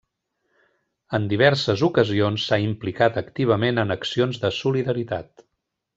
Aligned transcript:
En 1.17 1.27
diverses 1.33 1.83
ocasions 1.89 2.47
s'ha 2.49 2.59
implicat 2.69 3.21
activament 3.25 3.83
en 3.85 3.97
accions 3.97 4.41
de 4.47 4.55
solidaritat. 4.65 5.51